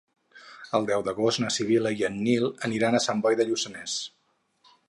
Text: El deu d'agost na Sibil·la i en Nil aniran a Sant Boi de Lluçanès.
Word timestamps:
El 0.77 0.87
deu 0.89 1.03
d'agost 1.07 1.41
na 1.43 1.51
Sibil·la 1.57 1.93
i 2.01 2.03
en 2.09 2.17
Nil 2.29 2.49
aniran 2.71 2.99
a 3.01 3.05
Sant 3.09 3.25
Boi 3.27 3.41
de 3.43 3.49
Lluçanès. 3.51 3.99